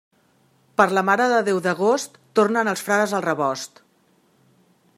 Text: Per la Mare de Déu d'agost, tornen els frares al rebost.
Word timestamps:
Per 0.79 0.87
la 0.97 1.03
Mare 1.09 1.27
de 1.33 1.41
Déu 1.49 1.59
d'agost, 1.67 2.17
tornen 2.39 2.71
els 2.73 2.83
frares 2.87 3.13
al 3.19 3.25
rebost. 3.27 3.83